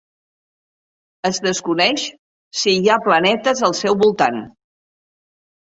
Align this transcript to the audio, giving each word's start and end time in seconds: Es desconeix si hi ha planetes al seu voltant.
Es 1.29 1.39
desconeix 1.47 2.07
si 2.63 2.75
hi 2.79 2.91
ha 2.91 2.99
planetes 3.09 3.63
al 3.71 3.79
seu 3.83 4.03
voltant. 4.05 4.45